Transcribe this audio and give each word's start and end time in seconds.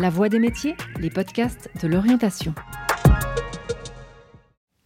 La 0.00 0.10
Voix 0.10 0.28
des 0.28 0.38
métiers, 0.38 0.76
les 1.00 1.10
podcasts 1.10 1.70
de 1.82 1.88
l'orientation. 1.88 2.54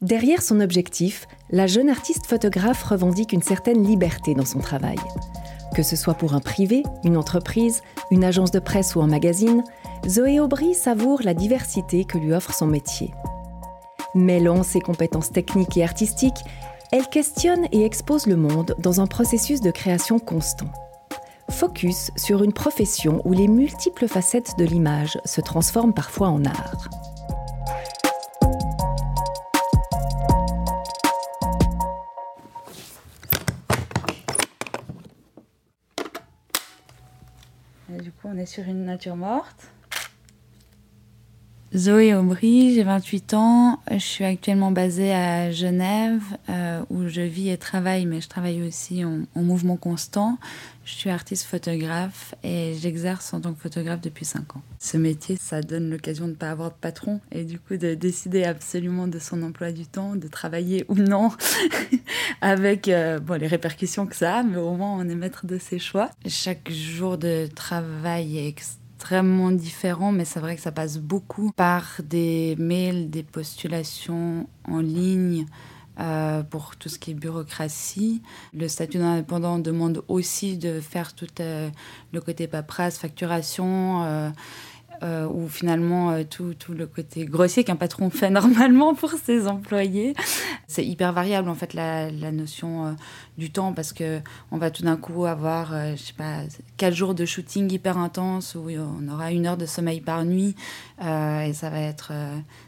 Derrière 0.01 0.41
son 0.41 0.59
objectif, 0.59 1.27
la 1.51 1.67
jeune 1.67 1.91
artiste 1.91 2.25
photographe 2.27 2.83
revendique 2.83 3.35
une 3.35 3.43
certaine 3.43 3.87
liberté 3.87 4.35
dans 4.35 4.47
son 4.47 4.61
travail. 4.61 4.97
Que 5.77 5.83
ce 5.83 5.97
soit 5.97 6.15
pour 6.15 6.33
un 6.33 6.41
privé, 6.41 6.83
une 7.05 7.19
entreprise, 7.19 7.83
une 8.11 8.25
agence 8.25 8.53
de 8.53 8.59
presse 8.59 8.97
ou 8.97 9.03
un 9.03 9.07
magazine, 9.07 9.63
Zoé 10.09 10.41
Aubry 10.41 10.73
savoure 10.73 11.21
la 11.25 11.35
diversité 11.35 12.07
que 12.07 12.17
lui 12.17 12.33
offre 12.33 12.55
son 12.55 12.67
métier. 12.67 13.11
Mêlant 14.15 14.63
ses 14.63 14.81
compétences 14.81 15.31
techniques 15.31 15.77
et 15.77 15.85
artistiques, 15.85 16.43
elle 16.91 17.07
questionne 17.07 17.67
et 17.71 17.85
expose 17.85 18.27
le 18.27 18.37
monde 18.37 18.75
dans 18.79 19.03
un 19.03 19.07
processus 19.07 19.61
de 19.61 19.73
création 19.73 20.19
constant. 20.19 20.73
Focus 21.53 22.11
sur 22.17 22.43
une 22.43 22.53
profession 22.53 23.21
où 23.25 23.33
les 23.33 23.47
multiples 23.47 24.09
facettes 24.09 24.59
de 24.59 24.65
l'image 24.65 25.19
se 25.25 25.41
transforment 25.41 25.93
parfois 25.93 26.29
en 26.29 26.45
art. 26.45 26.89
Du 37.89 38.11
coup, 38.11 38.29
on 38.29 38.39
est 38.39 38.47
sur 38.47 38.65
une 38.65 38.85
nature 38.85 39.17
morte. 39.17 39.73
Zoé 41.75 42.15
Aubry, 42.15 42.75
j'ai 42.75 42.83
28 42.83 43.33
ans. 43.33 43.81
Je 43.91 43.97
suis 43.97 44.25
actuellement 44.25 44.73
basée 44.73 45.15
à 45.15 45.51
Genève, 45.51 46.21
euh, 46.51 46.83
où 46.91 47.09
je 47.09 47.23
vis 47.23 47.49
et 47.49 47.57
travaille, 47.57 48.05
mais 48.05 48.21
je 48.21 48.29
travaille 48.29 48.61
aussi 48.61 49.07
en, 49.07 49.23
mouvement 49.35 49.77
constant. 49.77 50.37
Je 50.85 50.93
suis 50.93 51.09
artiste 51.09 51.45
photographe 51.45 52.35
et 52.45 52.75
j'exerce 52.79 53.33
en 53.33 53.41
tant 53.41 53.55
que 53.55 53.61
photographe 53.61 54.03
depuis 54.03 54.27
5 54.27 54.57
ans. 54.57 54.63
Ce 54.81 54.99
métier, 54.99 55.39
ça 55.41 55.63
donne 55.63 55.89
l'occasion 55.89 56.27
de 56.27 56.33
ne 56.33 56.37
pas 56.37 56.51
avoir 56.51 56.73
de 56.73 56.77
patron 56.79 57.21
et 57.31 57.45
du 57.45 57.59
coup 57.59 57.79
de 57.79 57.95
décider 57.95 58.45
absolument 58.45 59.09
de 59.09 59.19
son 59.19 59.43
emploi 59.43 59.73
du 59.73 59.87
temps, 59.87 60.15
de 60.15 60.29
travailler 60.29 60.85
ou 60.89 60.97
non, 60.97 61.31
avec 62.43 62.89
euh, 62.89 63.19
bon, 63.19 63.41
les 63.41 63.47
répercussions 63.47 64.07
que 64.07 64.17
ça 64.17 64.41
a, 64.41 64.43
mais 64.43 64.59
au 64.59 64.75
moins 64.75 64.93
on 64.99 65.09
est 65.09 65.15
maître 65.15 65.47
de 65.47 65.57
ses 65.57 65.79
choix. 65.79 66.11
Chaque 66.27 66.71
jour 66.71 67.17
de 67.17 67.47
travail 67.47 68.37
est 68.37 68.49
extrêmement 68.49 68.82
extrêmement 69.03 69.51
différent, 69.51 70.13
mais 70.13 70.25
c'est 70.25 70.39
vrai 70.39 70.55
que 70.55 70.63
ça 70.63 70.71
passe 70.71 70.99
beaucoup 70.99 71.51
par 71.51 72.01
des 72.05 72.55
mails, 72.57 73.11
des 73.11 73.25
postulations 73.25 74.47
en 74.69 74.79
ligne. 74.79 75.45
Euh, 76.01 76.43
pour 76.43 76.77
tout 76.77 76.89
ce 76.89 76.99
qui 76.99 77.11
est 77.11 77.15
bureaucratie. 77.15 78.23
Le 78.55 78.67
statut 78.67 78.97
d'indépendant 78.97 79.59
demande 79.59 80.03
aussi 80.09 80.57
de 80.57 80.81
faire 80.81 81.15
tout 81.15 81.27
euh, 81.41 81.69
le 82.15 82.21
côté 82.23 82.47
paperasse, 82.47 82.97
facturation, 82.97 84.03
euh, 84.05 84.31
euh, 85.03 85.27
ou 85.27 85.49
finalement 85.49 86.13
euh, 86.13 86.23
tout, 86.23 86.55
tout, 86.55 86.75
le 86.75 86.87
côté 86.87 87.25
grossier 87.25 87.65
qu'un 87.65 87.77
patron 87.77 88.09
fait 88.11 88.31
normalement 88.31 88.95
pour 88.95 89.11
ses 89.13 89.49
employés. 89.49 90.15
C'est 90.69 90.85
hyper 90.85 91.13
variable 91.13 91.49
en 91.49 91.55
fait 91.55 91.75
la, 91.75 92.11
la 92.11 92.31
notion 92.31 92.87
euh, 92.87 92.91
du 93.37 93.51
temps 93.51 93.73
parce 93.73 93.93
que 93.93 94.21
on 94.51 94.59
va 94.59 94.71
tout 94.71 94.85
d'un 94.85 94.97
coup 94.97 95.25
avoir, 95.25 95.75
je 95.97 96.03
sais 96.03 96.13
pas, 96.13 96.43
quatre 96.77 96.95
jours 96.95 97.15
de 97.15 97.25
shooting 97.25 97.71
hyper 97.73 97.99
intense 97.99 98.55
où 98.55 98.69
on 98.71 99.09
aura 99.09 99.33
une 99.33 99.47
heure 99.47 99.57
de 99.57 99.67
sommeil 99.67 100.01
par 100.01 100.25
nuit 100.25 100.55
et 101.01 101.53
ça 101.53 101.71
va 101.71 101.81
être, 101.81 102.13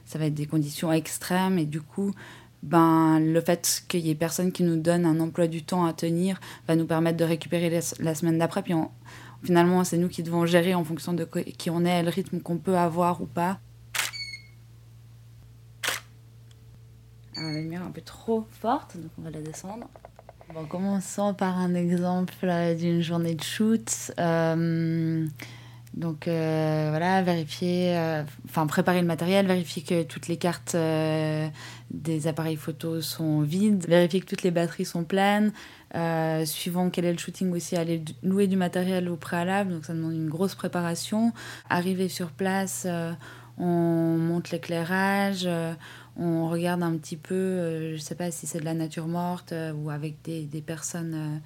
ça 0.04 0.18
va 0.18 0.26
être 0.26 0.34
des 0.34 0.46
conditions 0.46 0.92
extrêmes 0.92 1.58
et 1.58 1.66
du 1.66 1.80
coup 1.80 2.12
ben, 2.64 3.20
le 3.20 3.40
fait 3.42 3.84
qu'il 3.88 4.00
y 4.00 4.10
ait 4.10 4.14
personne 4.14 4.50
qui 4.50 4.62
nous 4.62 4.76
donne 4.76 5.04
un 5.04 5.20
emploi 5.20 5.46
du 5.46 5.62
temps 5.62 5.84
à 5.84 5.92
tenir 5.92 6.40
va 6.66 6.76
nous 6.76 6.86
permettre 6.86 7.18
de 7.18 7.24
récupérer 7.24 7.68
la, 8.00 8.14
semaine 8.14 8.38
d'après. 8.38 8.62
Puis 8.62 8.72
Finalement, 9.44 9.84
c'est 9.84 9.98
nous 9.98 10.08
qui 10.08 10.22
devons 10.22 10.46
gérer 10.46 10.74
en 10.74 10.84
fonction 10.84 11.12
de 11.12 11.24
qui 11.24 11.68
on 11.68 11.84
est, 11.84 12.02
le 12.02 12.08
rythme 12.08 12.40
qu'on 12.40 12.56
peut 12.56 12.78
avoir 12.78 13.20
ou 13.20 13.26
pas. 13.26 13.58
Alors, 17.36 17.50
la 17.50 17.60
lumière 17.60 17.82
est 17.82 17.86
un 17.86 17.90
peu 17.90 18.00
trop 18.00 18.46
forte, 18.50 18.96
donc 18.96 19.10
on 19.18 19.22
va 19.22 19.30
la 19.30 19.42
descendre. 19.42 19.86
Bon, 20.52 20.64
commençons 20.66 21.34
par 21.34 21.58
un 21.58 21.74
exemple 21.74 22.46
d'une 22.78 23.02
journée 23.02 23.34
de 23.34 23.42
shoot. 23.42 24.12
Euh, 24.18 25.26
donc 25.94 26.26
euh, 26.26 26.88
voilà, 26.90 27.22
vérifier, 27.22 27.96
euh, 27.96 28.24
enfin 28.46 28.66
préparer 28.66 29.00
le 29.00 29.06
matériel, 29.06 29.46
vérifier 29.46 29.82
que 29.82 30.02
toutes 30.02 30.26
les 30.26 30.36
cartes 30.36 30.74
euh, 30.74 31.46
des 31.92 32.26
appareils 32.26 32.56
photo 32.56 33.00
sont 33.00 33.42
vides, 33.42 33.86
vérifier 33.86 34.20
que 34.20 34.26
toutes 34.26 34.42
les 34.42 34.50
batteries 34.50 34.86
sont 34.86 35.04
pleines, 35.04 35.52
suivant 36.46 36.90
quel 36.90 37.04
est 37.04 37.12
le 37.12 37.18
shooting 37.18 37.52
aussi, 37.52 37.76
aller 37.76 38.02
louer 38.24 38.48
du 38.48 38.56
matériel 38.56 39.08
au 39.08 39.16
préalable, 39.16 39.70
donc 39.70 39.84
ça 39.84 39.94
demande 39.94 40.14
une 40.14 40.28
grosse 40.28 40.56
préparation. 40.56 41.32
Arriver 41.70 42.08
sur 42.08 42.32
place, 42.32 42.88
on 43.56 44.18
monte 44.18 44.50
l'éclairage, 44.50 45.48
on 46.16 46.48
regarde 46.48 46.82
un 46.82 46.96
petit 46.96 47.16
peu, 47.16 47.94
je 47.94 48.00
sais 48.00 48.16
pas 48.16 48.32
si 48.32 48.48
c'est 48.48 48.58
de 48.58 48.64
la 48.64 48.74
nature 48.74 49.06
morte 49.06 49.54
ou 49.76 49.90
avec 49.90 50.20
des, 50.22 50.42
des 50.42 50.62
personnes 50.62 51.40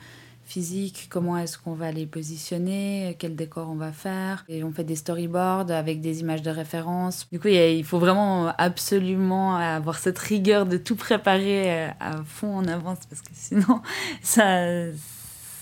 physique, 0.49 1.09
comment 1.11 1.37
est-ce 1.37 1.59
qu'on 1.59 1.75
va 1.75 1.93
les 1.93 2.07
positionner, 2.07 3.17
quel 3.19 3.37
décor 3.37 3.69
on 3.71 3.77
va 3.77 3.93
faire. 3.93 4.45
Et 4.49 4.65
on 4.65 4.73
fait 4.73 4.85
des 4.85 4.97
storyboards 4.97 5.71
avec 5.71 6.01
des 6.01 6.21
images 6.21 6.43
de 6.43 6.51
référence. 6.51 7.29
Du 7.31 7.39
coup, 7.39 7.49
il 7.49 7.85
faut 7.85 7.99
vraiment 7.99 8.53
absolument 8.57 9.57
avoir 9.57 9.99
cette 9.99 10.19
rigueur 10.19 10.65
de 10.65 10.79
tout 10.79 10.97
préparer 10.97 11.89
euh, 11.89 11.89
à 12.01 12.23
fond 12.25 12.57
en 12.57 12.67
avance 12.67 12.99
parce 13.09 13.21
que 13.21 13.31
sinon, 13.35 13.83
ça, 14.23 14.91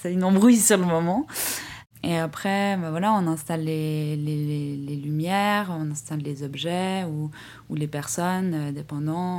c'est 0.01 0.13
une 0.13 0.23
embrouille 0.23 0.57
sur 0.57 0.79
le 0.79 0.85
moment. 0.85 1.27
Et 2.03 2.17
après, 2.17 2.77
ben 2.77 2.91
voilà, 2.91 3.13
on 3.15 3.27
installe 3.27 3.65
les, 3.65 4.17
les, 4.17 4.77
les, 4.77 4.97
lumières, 4.97 5.69
on 5.71 5.91
installe 5.91 6.21
les 6.21 6.43
objets 6.43 7.05
ou, 7.05 7.31
ou 7.69 7.75
les 7.75 7.89
personnes, 7.89 8.55
euh. 8.55 8.73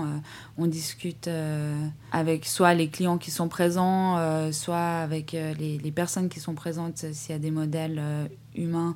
Euh, 0.06 0.18
on 0.58 0.68
discute 0.68 1.28
euh, 1.28 1.76
avec 2.12 2.46
soit 2.46 2.74
les 2.74 2.90
clients 2.90 3.18
qui 3.18 3.32
sont 3.32 3.48
présents, 3.48 4.18
euh, 4.18 4.52
soit 4.52 4.78
avec 4.78 5.32
les, 5.32 5.92
personnes 5.92 6.30
qui 6.30 6.40
sont 6.40 6.56
présentes 6.56 6.98
s'il 7.14 7.32
y 7.32 7.36
a 7.36 7.40
des 7.40 7.52
modèles 7.52 8.02
humains 8.56 8.96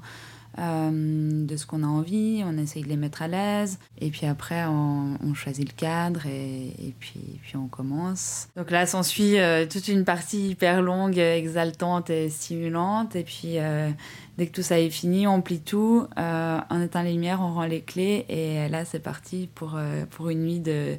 euh, 0.59 1.45
de 1.45 1.55
ce 1.55 1.65
qu'on 1.65 1.83
a 1.83 1.87
envie, 1.87 2.43
on 2.45 2.57
essaye 2.57 2.83
de 2.83 2.89
les 2.89 2.97
mettre 2.97 3.21
à 3.21 3.27
l'aise, 3.29 3.79
et 3.99 4.09
puis 4.09 4.25
après 4.25 4.65
on, 4.65 5.33
choisit 5.33 5.65
le 5.65 5.73
cadre 5.73 6.25
et, 6.25 6.93
puis, 6.99 7.39
puis, 7.41 7.55
on 7.55 7.67
commence. 7.67 8.49
Donc 8.57 8.69
là 8.69 8.85
s'ensuit 8.85 9.39
euh, 9.39 9.65
toute 9.65 9.87
une 9.87 10.03
partie 10.03 10.49
hyper 10.49 10.81
longue, 10.81 11.17
exaltante 11.17 12.09
et 12.09 12.29
stimulante, 12.29 13.15
et 13.15 13.23
puis 13.23 13.59
euh, 13.59 13.89
dès 14.37 14.47
que 14.47 14.51
tout 14.51 14.61
ça 14.61 14.77
est 14.77 14.89
fini, 14.89 15.25
on 15.25 15.41
plie 15.41 15.61
tout, 15.61 16.05
euh, 16.17 16.59
on 16.69 16.81
éteint 16.81 17.03
les 17.03 17.13
lumières, 17.13 17.39
on 17.41 17.53
rend 17.53 17.65
les 17.65 17.81
clés, 17.81 18.25
et 18.27 18.67
là 18.67 18.83
c'est 18.83 18.99
parti 18.99 19.49
pour, 19.55 19.79
pour 20.09 20.29
une 20.29 20.43
nuit 20.43 20.59
de 20.59 20.97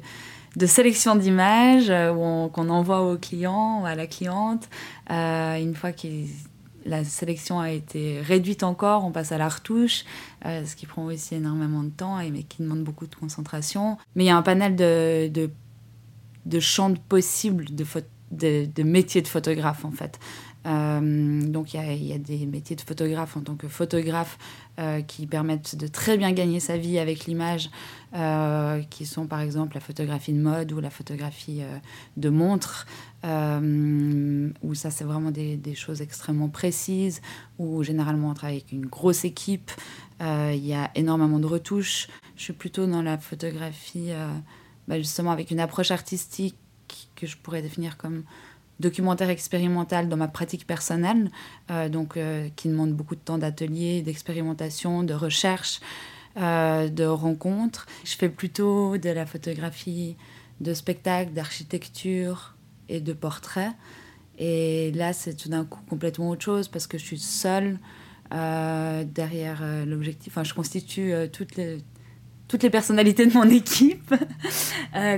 de 0.55 0.67
sélection 0.67 1.15
d'images 1.15 1.91
qu'on 2.13 2.69
envoie 2.69 3.01
au 3.01 3.17
client 3.17 3.81
ou 3.81 3.85
à 3.87 3.95
la 3.95 4.05
cliente. 4.05 4.69
Une 5.09 5.73
fois 5.73 5.91
qu'ils 5.91 6.27
la 6.85 7.03
sélection 7.03 7.59
a 7.59 7.71
été 7.71 8.21
réduite 8.21 8.63
encore, 8.63 9.05
on 9.05 9.11
passe 9.11 9.31
à 9.31 9.37
la 9.37 9.49
retouche, 9.49 10.05
euh, 10.45 10.65
ce 10.65 10.75
qui 10.75 10.85
prend 10.85 11.05
aussi 11.05 11.35
énormément 11.35 11.83
de 11.83 11.89
temps 11.89 12.19
et 12.19 12.31
mais 12.31 12.43
qui 12.43 12.61
demande 12.61 12.83
beaucoup 12.83 13.07
de 13.07 13.15
concentration. 13.15 13.97
Mais 14.15 14.25
il 14.25 14.27
y 14.27 14.29
a 14.29 14.37
un 14.37 14.41
panel 14.41 14.75
de, 14.75 15.29
de, 16.45 16.59
champs 16.59 16.93
possibles 17.09 17.65
de, 17.71 18.83
métiers 18.83 19.21
de 19.21 19.27
photographe 19.27 19.85
en 19.85 19.91
fait. 19.91 20.19
Euh, 20.65 21.41
donc 21.41 21.73
il 21.73 21.81
y, 21.81 22.05
y, 22.05 22.13
a 22.13 22.17
des 22.17 22.45
métiers 22.45 22.77
de 22.77 22.81
photographe 22.81 23.35
en 23.35 23.41
tant 23.41 23.55
que 23.55 23.67
photographe 23.67 24.37
euh, 24.79 25.01
qui 25.01 25.27
permettent 25.27 25.75
de 25.75 25.87
très 25.87 26.17
bien 26.17 26.31
gagner 26.31 26.59
sa 26.59 26.77
vie 26.77 26.97
avec 26.97 27.25
l'image, 27.25 27.69
euh, 28.15 28.83
qui 28.91 29.07
sont 29.07 29.25
par 29.25 29.39
exemple 29.39 29.73
la 29.73 29.81
photographie 29.81 30.33
de 30.33 30.39
mode 30.39 30.71
ou 30.71 30.79
la 30.79 30.91
photographie 30.91 31.63
euh, 31.63 31.77
de 32.15 32.29
montre, 32.29 32.85
euh, 33.25 34.51
où 34.61 34.75
ça 34.75 34.91
c'est 34.91 35.03
vraiment 35.03 35.31
des, 35.31 35.73
choses 35.73 35.99
extrêmement 35.99 36.49
précises, 36.49 37.21
où 37.57 37.81
généralement 37.81 38.29
on 38.29 38.33
travaille 38.35 38.57
avec 38.57 38.71
une 38.71 38.85
grosse 38.85 39.25
équipe, 39.25 39.71
il 40.21 40.63
y 40.63 40.75
a 40.75 40.91
énormément 40.93 41.39
de 41.39 41.47
retouches. 41.47 42.07
Je 42.35 42.43
suis 42.43 42.53
plutôt 42.53 42.85
dans 42.85 43.01
la 43.01 43.17
photographie 43.17 44.11
bah, 44.87 44.99
justement 44.99 45.31
avec 45.31 45.49
une 45.49 45.59
approche 45.59 45.89
artistique 45.89 46.55
que 47.15 47.25
je 47.25 47.35
pourrais 47.35 47.63
définir 47.63 47.97
comme 47.97 48.23
documentaire 48.79 49.31
expérimental 49.31 50.07
dans 50.07 50.17
ma 50.17 50.27
pratique 50.27 50.67
personnelle, 50.67 51.31
donc 51.89 52.17
qui 52.55 52.67
demande 52.69 52.93
beaucoup 52.93 53.15
de 53.15 53.21
temps 53.21 53.39
d'atelier, 53.39 54.01
d'expérimentation, 54.03 55.03
de 55.03 55.13
recherche, 55.15 55.81
euh, 56.35 56.89
de 56.89 57.05
rencontres. 57.05 57.85
Je 58.03 58.15
fais 58.15 58.29
plutôt 58.29 58.97
de 58.97 59.09
la 59.09 59.25
photographie 59.25 60.15
de 60.61 60.73
spectacle, 60.73 61.31
d'architecture 61.31 62.55
et 62.89 63.01
de 63.01 63.13
portrait. 63.13 63.71
Et 64.39 64.91
là, 64.93 65.13
c'est 65.13 65.35
tout 65.35 65.49
d'un 65.49 65.63
coup 65.63 65.81
complètement 65.87 66.29
autre 66.29 66.41
chose 66.41 66.67
parce 66.67 66.87
que 66.87 66.97
je 66.97 67.03
suis 67.03 67.19
seule 67.19 67.77
euh, 68.33 69.03
derrière 69.03 69.59
euh, 69.61 69.85
l'objectif. 69.85 70.33
Enfin, 70.33 70.43
je 70.43 70.55
constitue 70.55 71.13
toutes 71.31 71.55
les 71.55 71.77
toutes 72.47 72.63
les 72.63 72.69
personnalités 72.69 73.25
de 73.25 73.33
mon 73.33 73.49
équipe, 73.49 74.13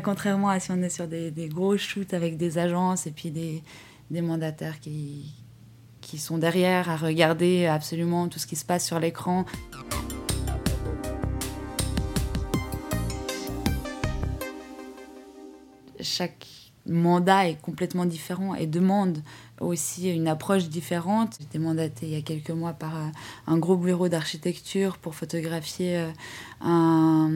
contrairement 0.04 0.50
à 0.50 0.60
si 0.60 0.72
on 0.72 0.82
est 0.82 0.90
sur 0.90 1.08
des, 1.08 1.32
des, 1.32 1.50
gros 1.50 1.76
shoots 1.76 2.14
avec 2.14 2.38
des 2.38 2.58
agences 2.58 3.08
et 3.08 3.12
puis 3.12 3.32
des, 3.32 3.62
des 4.12 4.22
mandataires 4.22 4.80
qui, 4.80 5.34
qui 6.02 6.18
sont 6.18 6.38
derrière 6.38 6.90
à 6.90 6.96
regarder 6.96 7.66
absolument 7.66 8.30
tout 8.30 8.40
ce 8.40 8.48
qui 8.48 8.56
se 8.56 8.64
passe 8.64 8.86
sur 8.86 9.00
l'écran. 9.00 9.46
Chaque 16.06 16.48
mandat 16.88 17.50
est 17.50 17.62
complètement 17.62 18.06
différent 18.06 18.56
et 18.56 18.68
demande 18.68 19.18
aussi 19.60 20.10
une 20.10 20.28
approche 20.28 20.70
différente. 20.70 21.36
J'étais 21.40 21.60
mandatée 21.60 22.06
il 22.06 22.14
y 22.14 22.18
a 22.18 22.22
quelques 22.22 22.52
mois 22.52 22.74
par 22.74 22.94
un 23.48 23.58
gros 23.58 23.76
bureau 23.76 24.08
d'architecture 24.08 24.98
pour 24.98 25.16
photographier 25.16 26.06
un, 26.62 27.32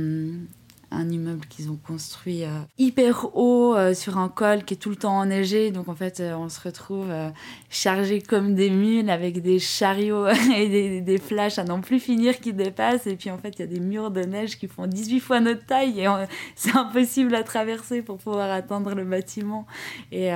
un 0.92 1.10
immeuble 1.10 1.46
qu'ils 1.48 1.70
ont 1.70 1.78
construit 1.88 2.44
euh, 2.44 2.50
hyper 2.78 3.36
haut 3.36 3.76
euh, 3.76 3.94
sur 3.94 4.18
un 4.18 4.30
col 4.30 4.64
qui 4.64 4.74
est 4.74 4.78
tout 4.78 4.90
le 4.90 4.96
temps 4.96 5.18
enneigé. 5.18 5.72
Donc 5.72 5.88
en 5.88 5.96
fait, 5.96 6.20
euh, 6.20 6.36
on 6.36 6.50
se 6.50 6.60
retrouve 6.62 7.08
chargé 7.70 8.22
comme 8.22 8.56
des 8.56 8.70
mules 8.70 9.10
avec 9.10 9.42
des 9.42 9.60
chariots 9.60 10.28
et 10.56 10.68
des, 10.68 11.02
des, 11.02 11.18
flashs 11.18 11.60
à 11.60 11.64
n'en 11.64 11.82
plus 11.82 12.00
finir 12.00 12.40
qui 12.40 12.54
dépassent. 12.54 13.08
Et 13.08 13.16
puis 13.16 13.30
en 13.30 13.38
fait, 13.38 13.56
il 13.58 13.60
y 13.60 13.64
a 13.64 13.68
des 13.68 13.80
murs 13.80 14.12
de 14.12 14.22
neige 14.22 14.58
qui 14.58 14.68
font 14.68 14.88
18 14.88 15.20
fois 15.20 15.40
notre 15.40 15.66
taille 15.66 16.02
et 16.02 16.08
c'est 16.56 16.76
impossible 16.76 17.36
à 17.36 17.44
traverser 17.44 18.02
pour 18.02 18.18
pouvoir 18.18 18.52
atteindre 18.52 18.96
le 18.96 19.04
bâtiment. 19.04 19.66
Et, 20.12 20.30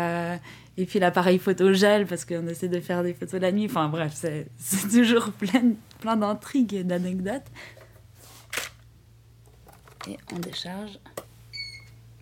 et 0.76 0.86
puis 0.86 1.00
l'appareil 1.00 1.40
photo 1.40 1.74
gel 1.74 2.06
parce 2.06 2.26
qu'on 2.26 2.48
essaie 2.48 2.68
de 2.68 2.80
faire 2.80 3.04
des 3.04 3.14
photos 3.14 3.42
la 3.42 3.52
nuit. 3.52 3.66
Enfin 3.66 3.90
bref, 3.90 4.14
c'est 4.16 4.48
toujours 4.92 5.32
plein, 5.32 5.74
plein 6.00 6.16
d'intrigues 6.16 6.74
et 6.74 6.84
d'anecdotes 6.84 7.50
et 10.08 10.18
on 10.34 10.40
décharge. 10.40 11.00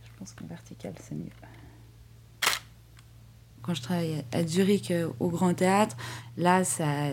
Je 0.03 0.09
pense 0.17 0.33
qu'en 0.33 0.45
vertical, 0.45 0.93
c'est 1.01 1.15
mieux. 1.15 1.29
Quand 3.61 3.75
je 3.75 3.81
travaille 3.81 4.23
à 4.31 4.45
Zurich 4.45 4.89
euh, 4.89 5.09
au 5.19 5.29
Grand 5.29 5.53
Théâtre, 5.53 5.95
là, 6.37 6.63
ça, 6.63 7.11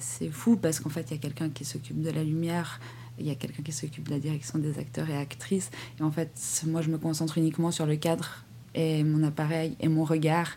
c'est 0.00 0.30
fou 0.30 0.56
parce 0.56 0.78
qu'en 0.78 0.90
fait, 0.90 1.10
il 1.10 1.14
y 1.14 1.14
a 1.14 1.20
quelqu'un 1.20 1.50
qui 1.50 1.64
s'occupe 1.64 2.00
de 2.00 2.10
la 2.10 2.22
lumière, 2.22 2.80
il 3.18 3.26
y 3.26 3.30
a 3.30 3.34
quelqu'un 3.34 3.62
qui 3.62 3.72
s'occupe 3.72 4.06
de 4.06 4.12
la 4.12 4.20
direction 4.20 4.58
des 4.60 4.78
acteurs 4.78 5.10
et 5.10 5.16
actrices. 5.16 5.70
Et 5.98 6.02
en 6.02 6.10
fait, 6.12 6.30
moi, 6.66 6.82
je 6.82 6.90
me 6.90 6.98
concentre 6.98 7.38
uniquement 7.38 7.72
sur 7.72 7.86
le 7.86 7.96
cadre 7.96 8.44
et 8.74 9.02
mon 9.02 9.24
appareil 9.24 9.76
et 9.80 9.88
mon 9.88 10.04
regard 10.04 10.52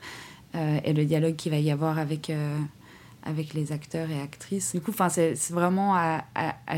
euh, 0.54 0.80
et 0.84 0.94
le 0.94 1.06
dialogue 1.06 1.36
qu'il 1.36 1.52
va 1.52 1.60
y 1.60 1.72
avoir 1.72 1.98
avec, 1.98 2.30
euh, 2.30 2.60
avec 3.24 3.54
les 3.54 3.72
acteurs 3.72 4.10
et 4.10 4.22
actrices. 4.22 4.74
Du 4.74 4.82
coup, 4.82 4.92
c'est 5.10 5.52
vraiment 5.52 5.96
à, 5.96 6.24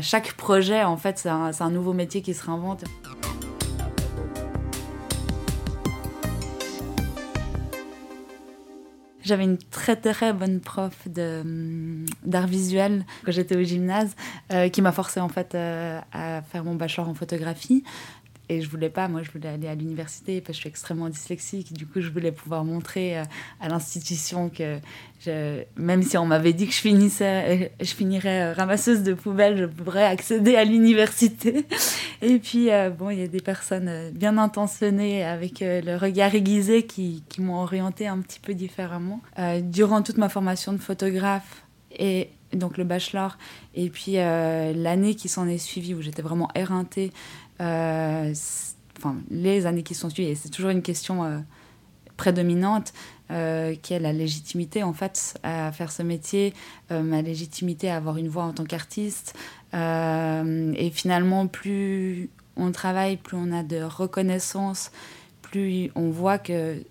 chaque 0.02 0.34
projet, 0.34 0.82
en 0.84 0.96
fait, 0.96 1.18
c'est 1.18 1.28
un, 1.28 1.70
nouveau 1.70 1.92
métier 1.92 2.22
qui 2.22 2.34
se 2.34 2.44
réinvente. 2.44 2.84
J'avais 9.22 9.44
une 9.44 9.56
très 9.56 9.96
très 9.96 10.34
bonne 10.34 10.60
prof 10.60 11.08
d'art 11.08 12.46
visuel 12.46 13.06
quand 13.24 13.32
j'étais 13.32 13.56
au 13.56 13.62
gymnase 13.62 14.14
euh, 14.52 14.68
qui 14.68 14.82
m'a 14.82 14.92
forcé 14.92 15.18
en 15.18 15.30
fait 15.30 15.54
euh, 15.54 15.98
à 16.12 16.42
faire 16.42 16.62
mon 16.62 16.74
bachelor 16.74 17.08
en 17.08 17.14
photographie 17.14 17.84
et 18.48 18.60
je 18.60 18.68
voulais 18.68 18.90
pas, 18.90 19.08
moi 19.08 19.22
je 19.22 19.30
voulais 19.30 19.48
aller 19.48 19.68
à 19.68 19.74
l'université 19.74 20.40
parce 20.40 20.48
que 20.48 20.54
je 20.54 20.60
suis 20.60 20.68
extrêmement 20.68 21.08
dyslexique. 21.08 21.72
Du 21.72 21.86
coup, 21.86 22.00
je 22.00 22.10
voulais 22.10 22.32
pouvoir 22.32 22.64
montrer 22.64 23.18
euh, 23.18 23.22
à 23.60 23.68
l'institution 23.68 24.50
que 24.50 24.78
même 25.76 26.02
si 26.02 26.18
on 26.18 26.26
m'avait 26.26 26.52
dit 26.52 26.66
que 26.66 26.74
je, 26.74 27.22
euh, 27.22 27.68
je 27.80 27.94
finirais 27.94 28.42
euh, 28.42 28.52
ramasseuse 28.52 29.02
de 29.02 29.14
poubelles, 29.14 29.56
je 29.56 29.64
pourrais 29.64 30.04
accéder 30.04 30.56
à 30.56 30.64
l'université. 30.64 31.64
Et 32.22 32.38
puis, 32.38 32.68
bon, 32.98 33.10
il 33.10 33.18
y 33.18 33.22
a 33.22 33.26
des 33.26 33.40
personnes 33.40 34.10
bien 34.12 34.38
intentionnées 34.38 35.24
avec 35.24 35.60
le 35.60 35.96
regard 35.96 36.34
aiguisé 36.34 36.84
qui, 36.84 37.22
qui 37.28 37.42
m'ont 37.42 37.60
orientée 37.60 38.06
un 38.06 38.18
petit 38.18 38.40
peu 38.40 38.54
différemment. 38.54 39.20
durant 39.62 40.00
toute 40.00 40.16
ma 40.16 40.30
formation 40.30 40.72
de 40.72 40.78
photographe 40.78 41.64
et 41.98 42.30
donc 42.54 42.78
le 42.78 42.84
bachelor, 42.84 43.36
et 43.74 43.90
puis 43.90 44.14
l'année 44.14 45.16
qui 45.16 45.28
s'en 45.28 45.46
est 45.48 45.58
suivie 45.58 45.92
où 45.92 46.00
j'étais 46.00 46.22
vraiment 46.22 46.48
éreintée 46.54 47.12
enfin, 47.60 49.16
les 49.30 49.66
années 49.66 49.82
qui 49.82 49.94
sont 49.94 50.10
suivies, 50.10 50.30
et 50.30 50.34
c'est 50.34 50.48
toujours 50.48 50.70
une 50.70 50.82
question 50.82 51.24
euh, 51.24 51.38
prédominante, 52.16 52.92
euh, 53.30 53.74
qui 53.74 53.94
est 53.94 53.98
la 53.98 54.12
légitimité 54.12 54.82
en 54.82 54.92
fait 54.92 55.38
à 55.42 55.72
faire 55.72 55.90
ce 55.90 56.02
métier, 56.02 56.52
ma 56.90 57.22
légitimité 57.22 57.90
à 57.90 57.96
avoir 57.96 58.18
une 58.18 58.28
voix 58.28 58.44
en 58.44 58.52
tant 58.52 58.64
qu'artiste. 58.64 59.34
et 59.72 60.90
finalement, 60.92 61.46
plus 61.46 62.30
on 62.56 62.70
travaille, 62.70 63.16
plus 63.16 63.36
on 63.36 63.50
a 63.50 63.62
de 63.62 63.82
reconnaissance, 63.82 64.92
plus 65.42 65.90
on 65.94 66.10
voit 66.10 66.38
que 66.38 66.84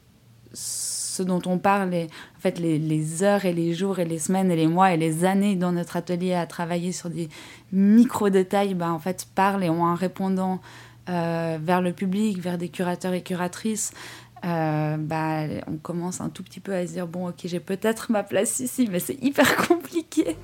ce 1.13 1.23
dont 1.23 1.41
on 1.45 1.57
parle, 1.57 1.93
en 1.93 2.39
fait, 2.39 2.59
les, 2.59 2.79
les, 2.79 3.23
heures 3.23 3.45
et 3.45 3.53
les 3.53 3.73
jours 3.73 3.99
et 3.99 4.05
les 4.05 4.19
semaines 4.19 4.51
et 4.51 4.55
les 4.55 4.67
mois 4.67 4.93
et 4.93 4.97
les 4.97 5.25
années 5.25 5.55
dans 5.55 5.71
notre 5.71 5.97
atelier 5.97 6.33
à 6.33 6.45
travailler 6.45 6.91
sur 6.91 7.09
des 7.09 7.29
micro-détails, 7.73 8.75
bah, 8.75 8.91
en 8.91 8.99
fait, 8.99 9.27
parlent 9.33 9.63
et 9.63 9.69
ont 9.69 9.85
un 9.85 9.95
répondant 9.95 10.61
euh, 11.09 11.57
vers 11.61 11.81
le 11.81 11.91
public, 11.91 12.39
vers 12.39 12.57
des 12.57 12.69
curateurs 12.69 13.13
et 13.13 13.23
curatrices. 13.23 13.91
Euh, 14.45 14.95
bah, 14.97 15.41
on 15.67 15.77
commence 15.77 16.21
un 16.21 16.29
tout 16.29 16.43
petit 16.43 16.59
peu 16.59 16.73
à 16.73 16.85
se 16.85 16.93
dire, 16.93 17.07
bon, 17.07 17.29
ok, 17.29 17.41
j'ai 17.45 17.59
peut-être 17.59 18.11
ma 18.11 18.23
place 18.23 18.59
ici, 18.59 18.87
mais 18.91 18.99
c'est 18.99 19.21
hyper 19.21 19.55
compliqué. 19.67 20.37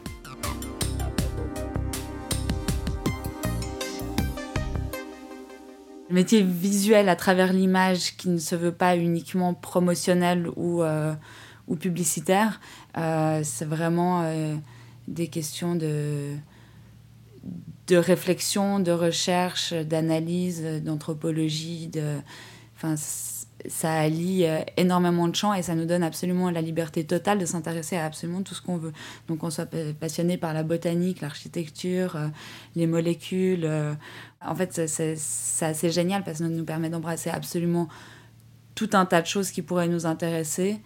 Le 6.09 6.15
métier 6.15 6.41
visuel 6.41 7.07
à 7.07 7.15
travers 7.15 7.53
l'image 7.53 8.17
qui 8.17 8.29
ne 8.29 8.39
se 8.39 8.55
veut 8.55 8.71
pas 8.71 8.97
uniquement 8.97 9.53
promotionnel 9.53 10.49
ou, 10.55 10.81
euh, 10.81 11.13
ou 11.67 11.75
publicitaire, 11.75 12.59
c'est 12.95 13.65
vraiment 13.65 14.23
des 15.07 15.27
questions 15.27 15.75
de, 15.75 16.35
de 17.87 17.95
réflexion, 17.95 18.79
de 18.79 18.91
recherche, 18.91 19.73
d'analyse, 19.73 20.63
d'anthropologie. 20.83 21.87
De, 21.87 22.17
enfin, 22.75 22.95
ça 23.67 23.91
allie 23.91 24.45
énormément 24.77 25.27
de 25.27 25.35
champs 25.35 25.53
et 25.53 25.63
ça 25.63 25.75
nous 25.75 25.85
donne 25.85 26.03
absolument 26.03 26.49
la 26.49 26.61
liberté 26.61 27.03
totale 27.03 27.39
de 27.39 27.45
s'intéresser 27.45 27.97
à 27.97 28.05
absolument 28.05 28.41
tout 28.41 28.53
ce 28.53 28.61
qu'on 28.61 28.77
veut. 28.77 28.93
Donc 29.27 29.43
on 29.43 29.49
soit 29.49 29.69
passionné 29.99 30.37
par 30.37 30.53
la 30.53 30.63
botanique, 30.63 31.19
l'architecture, 31.19 32.17
les 32.75 32.87
molécules 32.87 33.69
en 34.41 34.55
fait, 34.55 34.87
c'est 34.87 35.65
assez 35.65 35.91
génial 35.91 36.23
parce 36.23 36.39
que 36.39 36.45
ça 36.45 36.49
nous 36.49 36.63
permet 36.63 36.89
d'embrasser 36.89 37.29
absolument 37.29 37.89
tout 38.75 38.89
un 38.93 39.05
tas 39.05 39.21
de 39.21 39.27
choses 39.27 39.51
qui 39.51 39.61
pourraient 39.61 39.89
nous 39.89 40.05
intéresser 40.05 40.79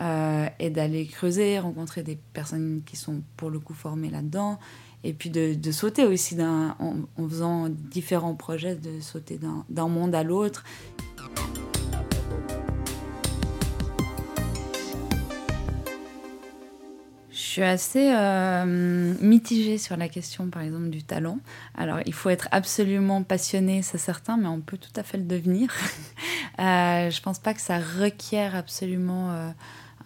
euh, 0.00 0.46
et 0.60 0.70
d'aller 0.70 1.06
creuser, 1.06 1.58
rencontrer 1.58 2.02
des 2.02 2.16
personnes 2.32 2.82
qui 2.86 2.96
sont 2.96 3.22
pour 3.36 3.50
le 3.50 3.58
coup 3.58 3.74
formées 3.74 4.10
là-dedans 4.10 4.58
et 5.04 5.12
puis 5.12 5.30
de, 5.30 5.72
sauter 5.72 6.04
aussi 6.04 6.36
en, 6.40 6.74
faisant 7.28 7.68
différents 7.68 8.34
projets, 8.34 8.76
de 8.76 9.00
sauter 9.00 9.38
d'un 9.68 9.88
monde 9.88 10.14
à 10.14 10.22
l'autre. 10.22 10.64
Je 17.30 17.38
suis 17.38 17.62
assez 17.62 18.10
euh, 18.14 19.14
mitigée 19.20 19.76
sur 19.76 19.98
la 19.98 20.08
question, 20.08 20.48
par 20.48 20.62
exemple, 20.62 20.88
du 20.88 21.02
talent. 21.02 21.38
Alors, 21.74 21.98
il 22.06 22.14
faut 22.14 22.30
être 22.30 22.48
absolument 22.50 23.22
passionné, 23.22 23.82
c'est 23.82 23.98
certain, 23.98 24.38
mais 24.38 24.48
on 24.48 24.60
peut 24.60 24.78
tout 24.78 24.92
à 24.96 25.02
fait 25.02 25.18
le 25.18 25.24
devenir. 25.24 25.70
euh, 26.58 27.10
je 27.10 27.20
pense 27.20 27.38
pas 27.38 27.52
que 27.52 27.60
ça 27.60 27.78
requiert 27.78 28.54
absolument 28.56 29.52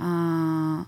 euh, 0.00 0.82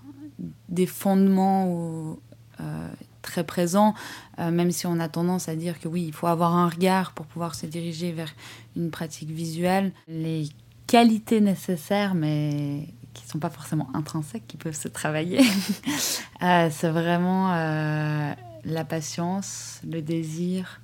des 0.69 0.85
fondements 0.85 1.67
ou, 1.71 2.19
euh, 2.61 2.89
très 3.21 3.43
présents, 3.43 3.93
euh, 4.39 4.51
même 4.51 4.71
si 4.71 4.87
on 4.87 4.99
a 4.99 5.09
tendance 5.09 5.49
à 5.49 5.55
dire 5.55 5.79
que 5.79 5.87
oui, 5.87 6.05
il 6.07 6.13
faut 6.13 6.27
avoir 6.27 6.55
un 6.55 6.69
regard 6.69 7.11
pour 7.13 7.25
pouvoir 7.25 7.55
se 7.55 7.65
diriger 7.65 8.11
vers 8.11 8.33
une 8.75 8.91
pratique 8.91 9.29
visuelle. 9.29 9.91
Les 10.07 10.49
qualités 10.87 11.41
nécessaires, 11.41 12.15
mais 12.15 12.87
qui 13.13 13.25
ne 13.25 13.29
sont 13.29 13.39
pas 13.39 13.49
forcément 13.49 13.89
intrinsèques, 13.93 14.47
qui 14.47 14.57
peuvent 14.57 14.75
se 14.75 14.87
travailler. 14.87 15.39
euh, 16.41 16.69
c'est 16.71 16.89
vraiment 16.89 17.53
euh, 17.53 18.33
la 18.63 18.85
patience, 18.85 19.81
le 19.87 20.01
désir, 20.01 20.81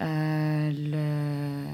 le... 0.00 1.66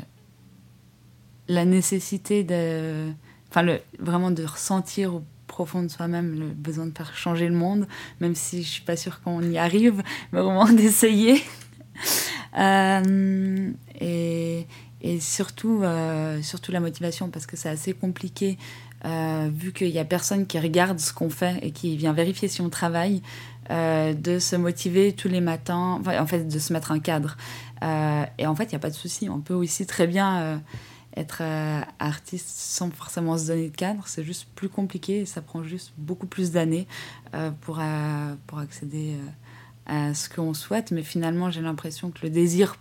la 1.49 1.65
nécessité 1.65 2.45
de... 2.45 3.11
Enfin, 3.51 3.63
le... 3.63 3.81
vraiment 3.99 4.31
de 4.31 4.45
ressentir 4.45 5.21
profond 5.55 5.85
de 5.85 5.89
soi-même 5.89 6.37
le 6.37 6.47
besoin 6.47 6.87
de 6.87 6.93
faire 6.93 7.17
changer 7.17 7.47
le 7.47 7.55
monde, 7.55 7.87
même 8.19 8.35
si 8.35 8.65
je 8.65 8.69
suis 8.69 8.83
pas 8.83 8.97
sûre 8.97 9.21
qu'on 9.23 9.41
y 9.41 9.57
arrive, 9.57 10.03
mais 10.33 10.41
au 10.41 10.51
moins 10.51 10.73
d'essayer. 10.81 11.45
euh, 12.59 13.71
et, 14.01 14.67
et 15.01 15.21
surtout, 15.21 15.83
euh, 15.85 16.43
surtout 16.43 16.73
la 16.73 16.81
motivation, 16.81 17.31
parce 17.31 17.47
que 17.47 17.57
c'est 17.57 17.69
assez 17.69 17.93
compliqué 17.93 18.59
euh, 19.05 19.49
vu 19.55 19.73
qu'il 19.73 19.93
n'y 19.93 20.01
a 20.01 20.05
personne 20.05 20.49
qui 20.49 20.59
regarde 20.59 20.99
ce 20.99 21.13
qu'on 21.13 21.31
fait 21.31 21.61
et 21.63 21.71
qui 21.71 21.97
vient 21.97 22.13
vérifier 22.13 22.49
si 22.49 22.61
on 22.61 22.69
travaille, 22.69 23.23
de 23.71 24.39
se 24.41 24.57
motiver 24.57 25.15
tous 25.15 25.29
les 25.29 25.41
matins, 25.41 26.03
en 26.05 26.27
fait 26.27 26.47
de 26.47 26.59
se 26.59 26.73
mettre 26.75 26.93
un 26.93 26.99
cadre. 26.99 27.39
Et 28.39 28.47
en 28.47 28.55
fait, 28.55 28.65
il 28.65 28.73
n'y 28.75 28.77
a 28.77 28.79
pas 28.79 28.91
de 28.91 28.95
souci, 28.95 29.31
on 29.31 29.41
peut 29.41 29.55
aussi 29.55 29.87
très 29.87 30.07
bien 30.07 30.61
être 31.17 31.43
euh, 31.43 31.81
artiste 31.99 32.49
sans 32.49 32.91
forcément 32.91 33.39
se 33.39 33.47
donner 33.47 33.71
de 33.71 33.77
cadre, 33.77 34.07
c'est 34.07 34.25
juste 34.25 34.49
plus 34.55 34.69
compliqué 34.69 35.21
et 35.21 35.27
ça 35.27 35.43
prend 35.43 35.63
juste 35.63 35.93
beaucoup 35.97 36.27
plus 36.27 36.51
d'années 36.53 36.87
pour, 37.61 37.81
pour 38.47 38.59
accéder 38.59 39.17
à 39.87 40.15
ce 40.15 40.29
qu'on 40.29 40.55
souhaite. 40.55 40.93
Mais 40.93 41.03
finalement, 41.03 41.51
j'ai 41.51 41.61
l'impression 41.61 42.11
que 42.11 42.21
le 42.23 42.31
désir 42.31 42.77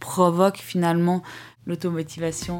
provoque 0.00 0.58
finalement 0.58 1.22
l'automotivation. 1.66 2.58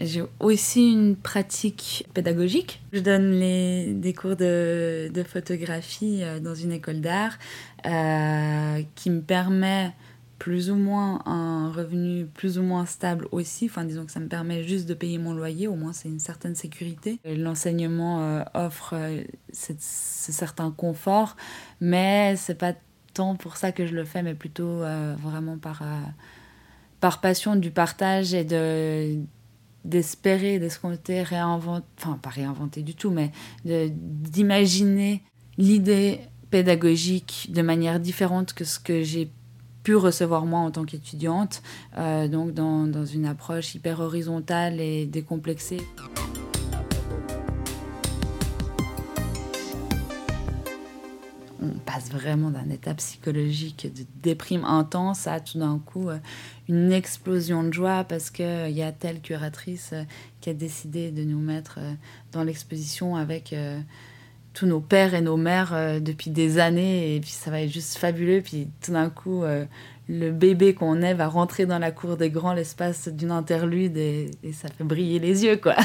J'ai 0.00 0.22
aussi 0.38 0.92
une 0.92 1.14
pratique 1.14 2.06
pédagogique. 2.14 2.82
Je 2.92 3.00
donne 3.00 3.32
les, 3.32 3.92
des 3.92 4.14
cours 4.14 4.34
de, 4.34 5.10
de 5.12 5.22
photographie 5.22 6.20
euh, 6.22 6.40
dans 6.40 6.54
une 6.54 6.72
école 6.72 7.02
d'art 7.02 7.38
euh, 7.84 8.82
qui 8.94 9.10
me 9.10 9.20
permet 9.20 9.92
plus 10.38 10.70
ou 10.70 10.76
moins 10.76 11.20
un 11.26 11.70
revenu 11.70 12.24
plus 12.24 12.58
ou 12.58 12.62
moins 12.62 12.86
stable 12.86 13.28
aussi. 13.30 13.66
Enfin, 13.66 13.84
disons 13.84 14.06
que 14.06 14.12
ça 14.12 14.20
me 14.20 14.28
permet 14.28 14.62
juste 14.62 14.88
de 14.88 14.94
payer 14.94 15.18
mon 15.18 15.34
loyer, 15.34 15.68
au 15.68 15.74
moins 15.76 15.92
c'est 15.92 16.08
une 16.08 16.18
certaine 16.18 16.54
sécurité. 16.54 17.18
L'enseignement 17.26 18.22
euh, 18.22 18.42
offre 18.54 18.94
euh, 18.94 19.22
ce 19.52 19.74
certain 20.32 20.70
confort, 20.70 21.36
mais 21.82 22.36
c'est 22.36 22.54
pas 22.54 22.72
tant 23.12 23.36
pour 23.36 23.58
ça 23.58 23.70
que 23.70 23.84
je 23.84 23.94
le 23.94 24.06
fais, 24.06 24.22
mais 24.22 24.34
plutôt 24.34 24.82
vraiment 25.18 25.58
par, 25.58 25.82
par 27.00 27.20
passion 27.20 27.56
du 27.56 27.72
partage 27.72 28.32
et 28.34 28.44
de 28.44 29.18
d'espérer, 29.84 30.58
d'escompter, 30.58 31.22
réinventer, 31.22 31.86
enfin 31.98 32.18
pas 32.20 32.30
réinventer 32.30 32.82
du 32.82 32.94
tout, 32.94 33.10
mais 33.10 33.32
d'imaginer 33.64 35.22
l'idée 35.58 36.20
pédagogique 36.50 37.48
de 37.50 37.62
manière 37.62 38.00
différente 38.00 38.52
que 38.52 38.64
ce 38.64 38.78
que 38.78 39.02
j'ai 39.02 39.30
pu 39.82 39.96
recevoir 39.96 40.44
moi 40.44 40.60
en 40.60 40.70
tant 40.70 40.84
qu'étudiante, 40.84 41.62
euh, 41.96 42.28
donc 42.28 42.52
dans, 42.52 42.86
dans, 42.86 43.06
une 43.06 43.24
approche 43.24 43.74
hyper 43.74 44.00
horizontale 44.00 44.80
et 44.80 45.06
décomplexée. 45.06 45.78
On 51.74 51.78
passe 51.78 52.10
vraiment 52.10 52.50
d'un 52.50 52.68
état 52.70 52.94
psychologique 52.94 53.92
de 53.94 54.04
déprime 54.22 54.64
intense 54.64 55.26
à 55.26 55.40
tout 55.40 55.58
d'un 55.58 55.78
coup 55.78 56.08
euh, 56.08 56.18
une 56.68 56.92
explosion 56.92 57.62
de 57.62 57.72
joie 57.72 58.04
parce 58.04 58.30
qu'il 58.30 58.44
euh, 58.44 58.68
y 58.68 58.82
a 58.82 58.92
telle 58.92 59.20
curatrice 59.20 59.94
qui 60.40 60.50
a 60.50 60.54
décidé 60.54 61.10
de 61.10 61.22
nous 61.22 61.40
mettre 61.40 61.78
dans 62.32 62.42
l'exposition 62.42 63.16
avec 63.16 63.54
tous 64.52 64.66
nos 64.66 64.80
pères 64.80 65.14
et 65.14 65.20
nos 65.20 65.36
mères 65.36 65.72
euh, 65.72 66.00
depuis 66.00 66.30
des 66.30 66.58
années. 66.58 67.16
Et 67.16 67.20
puis 67.20 67.30
ça 67.30 67.50
va 67.50 67.62
être 67.62 67.72
juste 67.72 67.98
fabuleux. 67.98 68.40
Puis 68.42 68.68
tout 68.82 68.92
d'un 68.92 69.10
coup 69.10 69.44
euh, 69.44 69.64
le 70.08 70.30
bébé 70.30 70.74
qu'on 70.74 71.02
est 71.02 71.14
va 71.14 71.28
rentrer 71.28 71.66
dans 71.66 71.78
la 71.78 71.90
cour 71.90 72.16
des 72.16 72.30
grands 72.30 72.52
l'espace 72.52 73.08
d'une 73.08 73.30
interlude 73.30 73.96
et, 73.96 74.30
ça 74.52 74.68
fait 74.68 74.84
briller 74.84 75.18
les 75.18 75.44
yeux 75.44 75.56
quoi. 75.56 75.76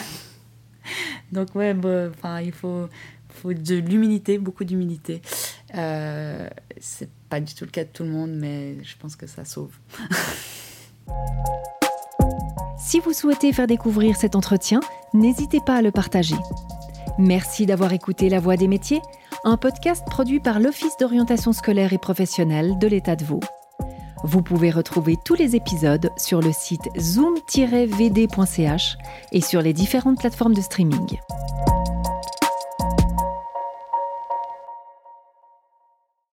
Donc 1.32 1.56
ouais 1.56 1.75
enfin 2.10 2.42
il 2.42 2.51
faut 2.51 2.88
faut 3.30 3.54
de 3.54 3.75
l'humilité 3.75 4.38
beaucoup 4.38 4.63
d'humilité 4.63 5.22
euh, 5.74 6.48
c'est 6.79 7.10
pas 7.29 7.39
du 7.39 7.55
tout 7.55 7.65
le 7.65 7.72
cas 7.72 7.84
de 7.84 7.89
tout 7.89 8.03
le 8.03 8.10
monde 8.10 8.31
mais 8.31 8.84
je 8.84 8.95
pense 8.98 9.15
que 9.15 9.25
ça 9.25 9.45
sauve 9.45 9.75
si 12.77 13.00
vous 13.00 13.13
souhaitez 13.13 13.51
faire 13.51 13.67
découvrir 13.67 14.15
cet 14.15 14.36
entretien 14.36 14.79
n'hésitez 15.13 15.60
pas 15.65 15.77
à 15.77 15.81
le 15.81 15.91
partager 15.91 16.36
Merci 17.17 17.65
d'avoir 17.65 17.93
écouté 17.93 18.27
La 18.27 18.39
Voix 18.39 18.57
des 18.57 18.67
métiers, 18.67 19.01
un 19.45 19.55
podcast 19.55 20.03
produit 20.05 20.41
par 20.41 20.60
l'Office 20.60 20.98
d'orientation 21.00 21.53
scolaire 21.53 21.93
et 21.93 21.98
professionnelle 21.98 22.77
de 22.77 22.88
l'État 22.88 23.15
de 23.15 23.24
Vaud. 23.24 23.39
Vous 24.24 24.41
pouvez 24.41 24.69
retrouver 24.69 25.15
tous 25.24 25.36
les 25.36 25.55
épisodes 25.55 26.10
sur 26.17 26.41
le 26.41 26.51
site 26.51 26.89
zoom-vd.ch 26.98 28.98
et 29.31 29.41
sur 29.41 29.62
les 29.62 29.72
différentes 29.72 30.19
plateformes 30.19 30.55
de 30.55 30.62
streaming. 30.62 31.19